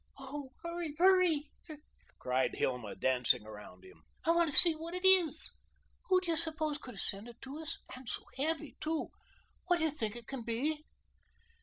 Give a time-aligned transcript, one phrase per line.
[0.17, 1.43] "Oh, hurry, hurry,"
[2.17, 4.01] cried Hilma, dancing around him.
[4.25, 5.51] "I want to see what it is.
[6.09, 7.77] Who do you suppose could have sent it to us?
[7.95, 9.11] And so heavy, too.
[9.67, 10.85] What do you think it can be?"